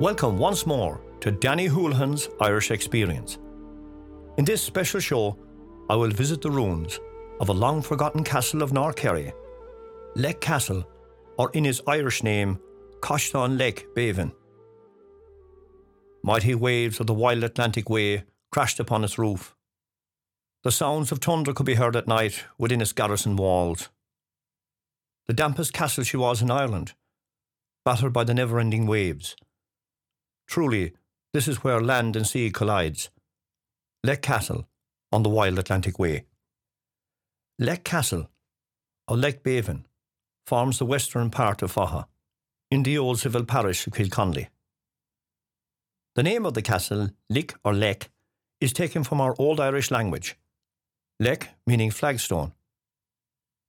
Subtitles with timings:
[0.00, 3.38] Welcome once more to Danny Houlihan's Irish Experience.
[4.36, 5.38] In this special show,
[5.88, 6.98] I will visit the ruins
[7.38, 9.32] of a long forgotten castle of North Kerry,
[10.16, 10.84] Lech Castle,
[11.38, 12.58] or in his Irish name,
[13.02, 14.32] Coshton Lech Bavin.
[16.24, 19.54] Mighty waves of the wild Atlantic Way crashed upon its roof.
[20.64, 23.90] The sounds of thunder could be heard at night within its garrison walls.
[25.28, 26.94] The dampest castle she was in Ireland,
[27.84, 29.36] battered by the never ending waves.
[30.46, 30.92] Truly,
[31.32, 33.10] this is where land and sea collides.
[34.04, 34.68] Lech Castle
[35.12, 36.24] on the wild Atlantic Way.
[37.58, 38.28] Lech Castle,
[39.08, 39.86] or Lech Bevan,
[40.46, 42.06] forms the western part of Faha,
[42.70, 44.48] in the old civil parish of Kilconnelly.
[46.16, 48.10] The name of the castle, Lick or Lech,
[48.60, 50.36] is taken from our Old Irish language.
[51.18, 52.52] Lech meaning flagstone.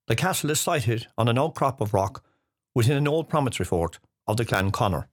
[0.08, 2.24] The castle is sited on an outcrop of rock
[2.76, 5.08] within an old promontory fort of the clan Connor.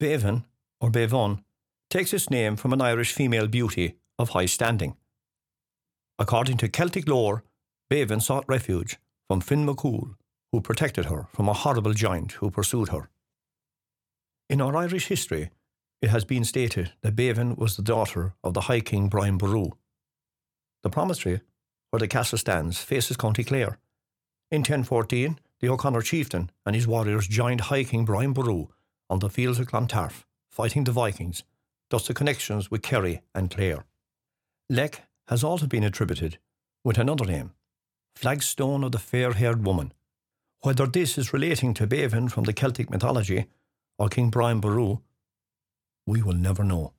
[0.00, 0.44] Bevan,
[0.80, 1.42] or Bevon,
[1.90, 4.96] takes its name from an Irish female beauty of high standing.
[6.18, 7.44] According to Celtic lore,
[7.88, 8.96] Bevan sought refuge
[9.28, 10.16] from Finn McCool,
[10.52, 13.10] who protected her from a horrible giant who pursued her.
[14.48, 15.50] In our Irish history,
[16.02, 19.70] it has been stated that Bevan was the daughter of the High King Brian Boru.
[20.82, 21.40] The promontory,
[21.90, 23.78] where the castle stands, faces County Clare.
[24.50, 28.66] In 1014, the O'Connor chieftain and his warriors joined High King Brian Boru
[29.08, 30.25] on the fields of Clontarf,
[30.56, 31.44] fighting the Vikings,
[31.90, 33.84] thus the connections with Kerry and Clare.
[34.70, 36.38] Lech has also been attributed
[36.82, 37.52] with another name,
[38.14, 39.92] Flagstone of the Fair Haired Woman.
[40.62, 43.48] Whether this is relating to Bevan from the Celtic mythology
[43.98, 45.00] or King Brian Boru,
[46.06, 46.94] we will never know.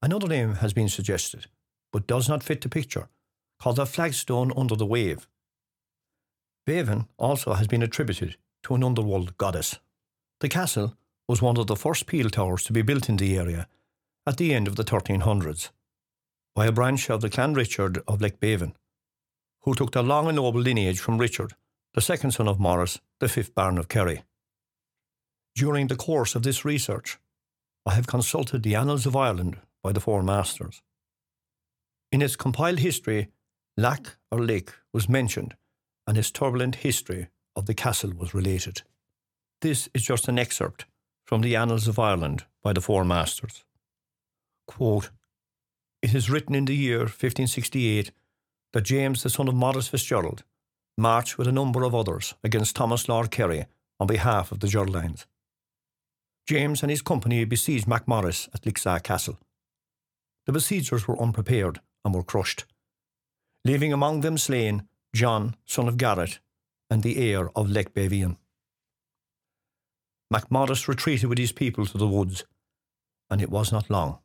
[0.00, 1.46] Another name has been suggested,
[1.92, 3.08] but does not fit the picture,
[3.58, 5.26] called the Flagstone under the Wave.
[6.64, 9.80] Bevan also has been attributed to an underworld goddess.
[10.38, 10.96] The castle
[11.28, 13.66] was one of the first peel towers to be built in the area
[14.26, 15.70] at the end of the 1300s
[16.54, 18.74] by a branch of the Clan Richard of Bevan,
[19.62, 21.54] who took the long and noble lineage from Richard,
[21.94, 24.22] the second son of Morris, the fifth Baron of Kerry.
[25.54, 27.18] During the course of this research,
[27.86, 30.82] I have consulted the Annals of Ireland by the Four Masters.
[32.10, 33.28] In its compiled history,
[33.76, 35.56] Lac or Lake was mentioned,
[36.06, 38.82] and its turbulent history of the castle was related.
[39.62, 40.84] This is just an excerpt
[41.32, 43.64] from the Annals of Ireland by the Four Masters.
[44.66, 45.08] Quote,
[46.02, 48.12] it is written in the year 1568
[48.74, 50.44] that James, the son of Maurice Fitzgerald,
[50.98, 53.64] marched with a number of others against Thomas Lord Kerry
[53.98, 55.24] on behalf of the Geraldines.
[56.46, 59.38] James and his company besieged MacMorris at Lixnaw Castle.
[60.44, 62.66] The besiegers were unprepared and were crushed,
[63.64, 66.40] leaving among them slain John, son of Garrett,
[66.90, 68.36] and the heir of Lech Bevian.
[70.32, 72.44] MacMorris retreated with his people to the woods,
[73.28, 74.18] and it was not long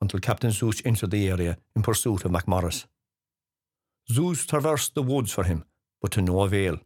[0.00, 2.86] until Captain Zeus entered the area in pursuit of MacMorris.
[4.10, 5.64] Zeus traversed the woods for him,
[6.00, 6.78] but to no avail.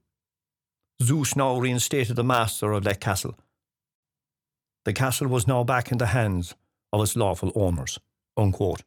[1.00, 3.38] Zeus now reinstated the master of that Castle.
[4.84, 6.54] The castle was now back in the hands
[6.92, 7.98] of its lawful owners.
[8.36, 8.82] Unquote.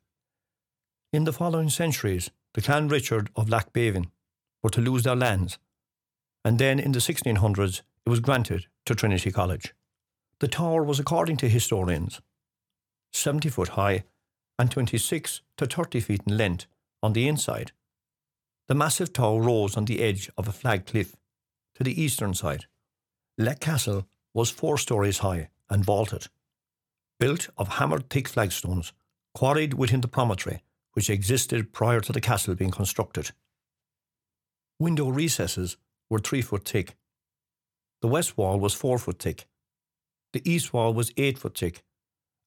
[1.13, 4.11] In the following centuries, the clan Richard of Lac Bevan
[4.61, 5.57] were to lose their lands,
[6.43, 9.73] and then in the 1600s it was granted to Trinity College.
[10.39, 12.21] The tower was, according to historians,
[13.11, 14.03] 70 foot high
[14.59, 16.67] and 26 to 30 feet in length
[17.01, 17.71] on the inside.
[18.67, 21.15] The massive tower rose on the edge of a flagged cliff
[21.75, 22.65] to the eastern side.
[23.37, 26.27] Lech Castle was four stories high and vaulted,
[27.19, 28.93] built of hammered thick flagstones
[29.33, 30.61] quarried within the promontory
[30.93, 33.31] which existed prior to the castle being constructed.
[34.79, 35.77] Window recesses
[36.09, 36.95] were three foot thick.
[38.01, 39.47] The west wall was four foot thick
[40.33, 41.83] the east wall was 8 foot thick,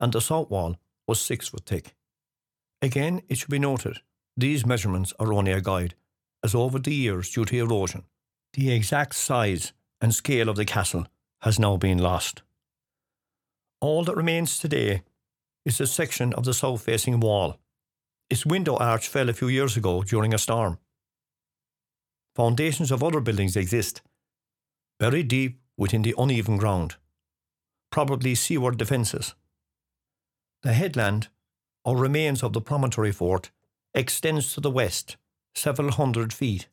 [0.01, 0.77] and the south wall
[1.07, 1.95] was 6 foot thick.
[2.83, 3.99] Again, it should be noted,
[4.37, 5.95] these measurements are only a guide,
[6.43, 8.05] as over the years, due to erosion,
[8.55, 11.07] the exact size and scale of the castle
[11.43, 12.43] has now been lost.
[13.81, 15.03] All that remains today
[15.65, 17.59] is a section of the south facing wall.
[18.29, 20.79] Its window arch fell a few years ago during a storm.
[22.37, 24.01] Foundations of other buildings exist,
[24.99, 26.97] buried deep within the uneven ground
[27.91, 29.35] probably seaward defences.
[30.63, 31.29] The headland,
[31.85, 33.51] or remains of the promontory fort,
[33.95, 35.17] extends to the west,
[35.55, 36.69] several hundred feet.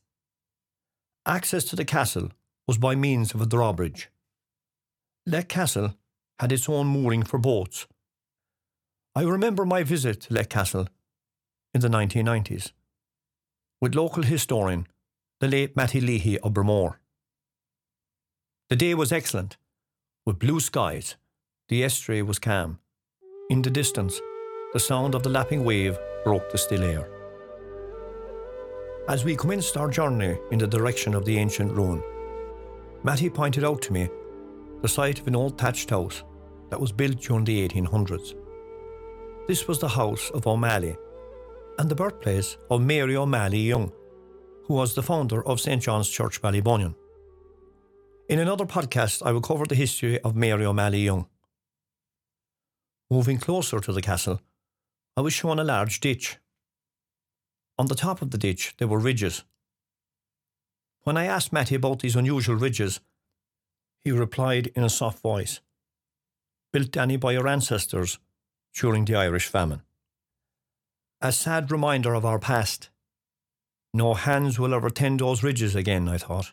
[1.25, 2.29] Access to the castle
[2.67, 4.09] was by means of a drawbridge.
[5.25, 5.95] Lech Castle
[6.39, 7.87] had its own mooring for boats.
[9.15, 10.87] I remember my visit to Lech Castle
[11.73, 12.71] in the 1990s
[13.81, 14.87] with local historian,
[15.39, 16.95] the late Matty Leahy of Bromore.
[18.69, 19.57] The day was excellent
[20.27, 21.15] with blue skies
[21.69, 22.79] The estuary was calm.
[23.49, 24.19] In the distance,
[24.73, 27.09] the sound of the lapping wave broke the still air.
[29.07, 32.03] As we commenced our journey in the direction of the ancient ruin,
[33.03, 34.09] Matty pointed out to me
[34.81, 36.23] the site of an old thatched house
[36.71, 38.35] that was built during the 1800s.
[39.47, 40.97] This was the house of O'Malley
[41.79, 43.93] and the birthplace of Mary O'Malley Young,
[44.65, 46.95] who was the founder of St John's Church Ballybunion.
[48.29, 51.27] In another podcast, I will cover the history of Mary O'Malley Young.
[53.09, 54.41] Moving closer to the castle,
[55.15, 56.37] I was shown a large ditch.
[57.79, 59.45] On the top of the ditch, there were ridges.
[61.03, 62.99] When I asked Matty about these unusual ridges,
[64.03, 65.61] he replied in a soft voice,
[66.73, 68.19] Built Danny by your ancestors
[68.73, 69.83] during the Irish famine.
[71.21, 72.89] A sad reminder of our past.
[73.93, 76.51] No hands will ever tend those ridges again, I thought.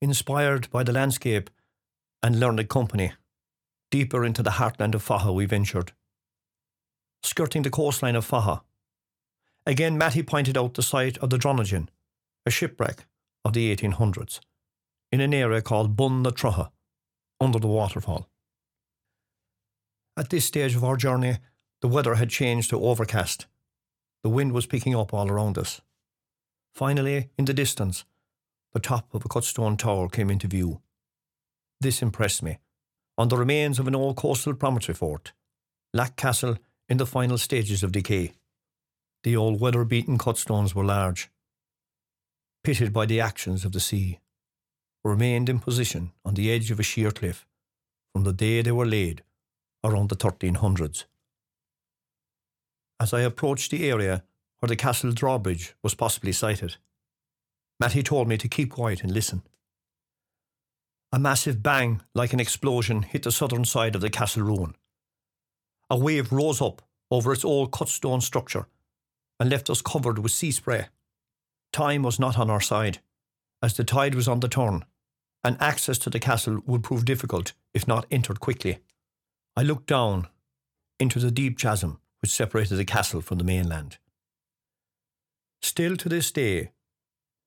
[0.00, 1.50] Inspired by the landscape
[2.22, 3.12] and learned company,
[3.90, 5.92] deeper into the heartland of Faha we ventured.
[7.22, 8.62] Skirting the coastline of Faha.
[9.66, 11.88] Again, Matty pointed out the site of the Dronnagin,
[12.44, 13.06] a shipwreck
[13.44, 14.40] of the 1800s,
[15.10, 16.30] in an area called Bun na
[17.40, 18.28] under the waterfall.
[20.16, 21.38] At this stage of our journey,
[21.80, 23.46] the weather had changed to overcast.
[24.22, 25.80] The wind was picking up all around us.
[26.74, 28.04] Finally, in the distance,
[28.74, 30.80] the top of a cut stone tower came into view.
[31.80, 32.58] This impressed me.
[33.16, 35.32] On the remains of an old coastal promontory fort,
[35.92, 38.32] Lack Castle in the final stages of decay.
[39.22, 41.30] The old weather beaten cut stones were large,
[42.64, 44.18] pitted by the actions of the sea,
[45.04, 47.46] remained in position on the edge of a sheer cliff
[48.12, 49.22] from the day they were laid
[49.84, 51.04] around the 1300s.
[53.00, 54.24] As I approached the area
[54.58, 56.76] where the castle drawbridge was possibly sited,
[57.80, 59.42] Matty told me to keep quiet and listen.
[61.12, 64.74] A massive bang, like an explosion, hit the southern side of the castle ruin.
[65.90, 68.66] A wave rose up over its old cut stone structure
[69.38, 70.86] and left us covered with sea spray.
[71.72, 72.98] Time was not on our side,
[73.62, 74.84] as the tide was on the turn,
[75.42, 78.78] and access to the castle would prove difficult if not entered quickly.
[79.56, 80.28] I looked down
[80.98, 83.98] into the deep chasm which separated the castle from the mainland.
[85.60, 86.70] Still to this day,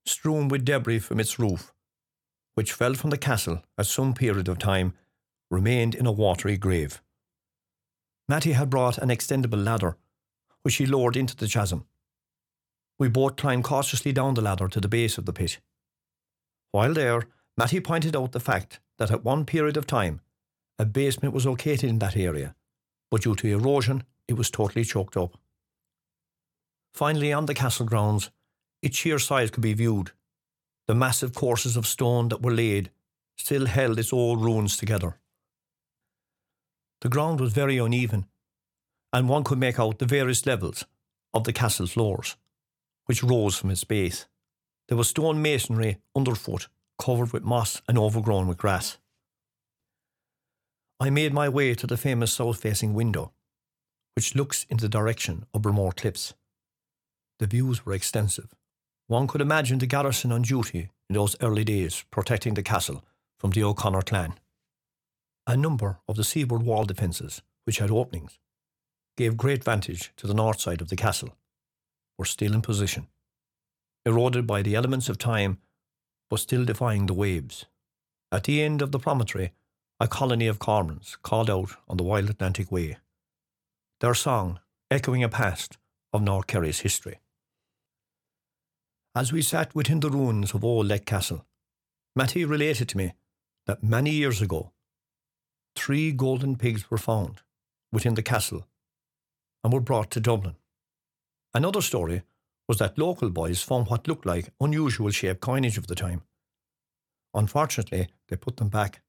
[0.08, 1.74] strewn with debris from its roof,
[2.56, 4.94] which fell from the castle at some period of time,
[5.50, 7.02] remained in a watery grave.
[8.28, 9.98] Matty had brought an extendable ladder,
[10.64, 11.86] which he lowered into the chasm.
[13.00, 15.60] We both climbed cautiously down the ladder to the base of the pit.
[16.72, 17.24] While there,
[17.56, 20.22] Matty pointed out the fact that at one period of time,
[20.80, 22.56] a basement was located in that area,
[23.10, 25.38] but due to erosion, it was totally choked up.
[26.94, 28.30] Finally, on the castle grounds,
[28.82, 30.12] its sheer size could be viewed.
[30.88, 32.92] The massive courses of stone that were laid
[33.38, 35.20] still held its old ruins together.
[37.02, 38.26] The ground was very uneven,
[39.14, 40.86] and one could make out the various levels
[41.34, 42.36] of the castle floors,
[43.06, 44.26] which rose from its base.
[44.88, 48.98] There was stone masonry underfoot, covered with moss and overgrown with grass.
[51.00, 53.32] I made my way to the famous south facing window,
[54.16, 56.34] which looks in the direction of Bromore Cliffs.
[57.38, 58.56] The views were extensive.
[59.08, 63.06] One could imagine the garrison on duty in those early days protecting the castle
[63.40, 64.34] from the O'Connor clan.
[65.46, 68.38] A number of the seaward wall defences, which had openings,
[69.16, 71.38] gave great vantage to the north side of the castle,
[72.18, 73.08] were still in position,
[74.06, 75.60] eroded by the elements of time,
[76.30, 77.66] but still defying the waves.
[78.30, 79.54] At the end of the promontory,
[80.02, 82.98] a colony of cormorants called out on the wild Atlantic Way,
[84.02, 84.60] their song
[84.92, 85.78] echoing a past
[86.12, 87.20] of North Kerry's history.
[89.18, 91.44] As we sat within the ruins of Old Leck Castle,
[92.16, 93.14] Matty related to me
[93.66, 94.74] that many years ago,
[95.76, 97.42] three golden pigs were found
[97.92, 98.68] within the castle
[99.64, 100.56] and were brought to Dublin.
[101.52, 102.22] Another story
[102.68, 106.22] was that local boys found what looked like unusual shaped coinage of the time.
[107.34, 109.02] Unfortunately, they put them back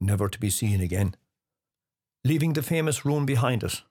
[0.00, 1.14] never to be seen again.
[2.24, 3.82] Leaving the famous room behind us,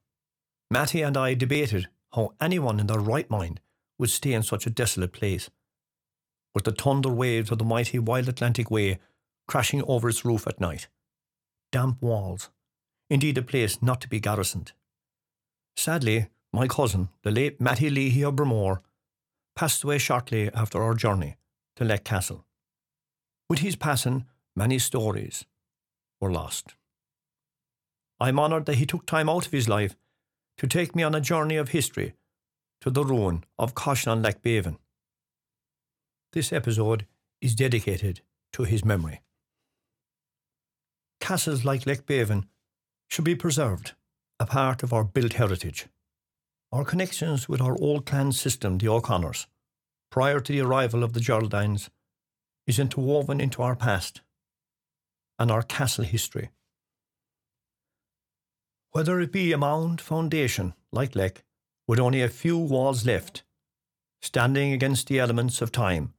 [0.72, 3.62] Matty and I debated how anyone in their right mind
[4.02, 5.50] would stay in such a desolate place,
[6.56, 9.00] with the thunder waves of the mighty wild Atlantic Way
[9.48, 10.88] crashing over its roof at night.
[11.72, 12.50] Damp walls,
[13.10, 14.74] indeed a place not to be garrisoned.
[15.78, 18.82] Sadly, my cousin, the late Matty Leahy of Bromore,
[19.56, 21.38] passed away shortly after our journey
[21.76, 22.44] to Leck Castle.
[23.50, 25.46] With his passing, many stories,
[26.20, 26.74] were lost.
[28.20, 29.96] I'm honoured that he took time out of his life
[30.58, 32.14] to take me on a journey of history
[32.82, 34.78] to the ruin of Caughnaon Leck Bevan.
[36.34, 37.06] This episode
[37.40, 38.22] is dedicated
[38.54, 39.22] to his memory.
[41.20, 42.46] castles like Lake Bevan
[43.08, 43.94] should be preserved,
[44.40, 45.88] a part of our built heritage.
[46.72, 49.48] Our connections with our old clan system, the O'Connors,
[50.10, 51.90] prior to the arrival of the Geraldines,
[52.66, 54.22] is interwoven into our past
[55.38, 56.50] and our castle history.
[58.92, 61.44] Whether it be a mound foundation like Lek,
[61.92, 63.44] with only a few walls left,
[64.22, 66.14] standing against the elements of time,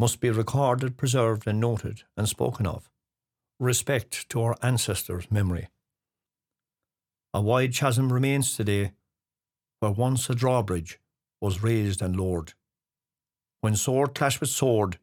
[0.00, 2.90] must be recorded, preserved, and noted and spoken of.
[3.60, 5.68] Respect to our ancestors' memory.
[7.32, 8.90] A wide chasm remains today
[9.78, 10.98] where once a drawbridge
[11.40, 12.54] was raised and lowered,
[13.60, 14.98] when sword clashed with sword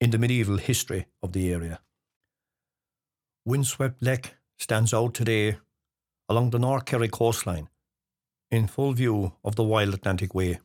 [0.00, 1.80] in the medieval history of the area.
[3.44, 5.58] Windswept Lek stands out today
[6.26, 7.68] along the North Kerry coastline
[8.50, 10.58] in full view of the wild Atlantic Way.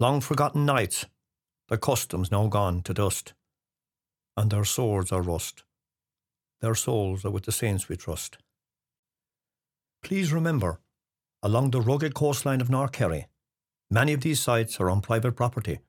[0.00, 1.06] Long forgotten knights,
[1.68, 3.34] their customs now gone to dust,
[4.36, 5.64] and their swords are rust.
[6.60, 8.38] Their souls are with the saints we trust.
[10.02, 10.80] Please remember
[11.42, 13.26] along the rugged coastline of North Kerry.
[13.90, 15.80] Many of these sites are on private property.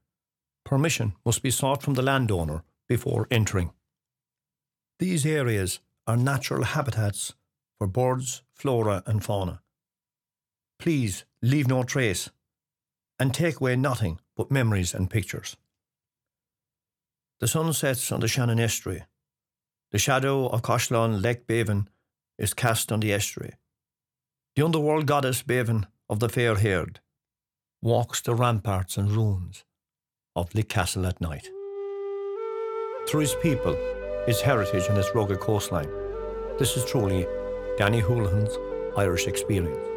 [0.66, 3.72] Permission must be sought from the landowner before entering.
[5.00, 7.34] These areas are natural habitats
[7.78, 9.62] for birds, flora, and fauna.
[10.80, 12.30] Please leave no trace
[13.20, 15.58] and take away nothing but memories and pictures.
[17.40, 19.04] The sun sets on the Shannon estuary.
[19.92, 21.88] The shadow of Coshlan Lake Bevan
[22.38, 23.54] is cast on the estuary.
[24.56, 27.00] The underworld goddess Bevan of the fair haired
[27.82, 29.64] walks the ramparts and ruins
[30.36, 31.48] of Lick Castle at night.
[33.08, 33.76] Through his people,
[34.26, 35.90] his heritage, and his rugged coastline,
[36.60, 37.26] this is truly
[37.78, 38.58] Danny Houlihan's
[38.98, 39.97] Irish experience.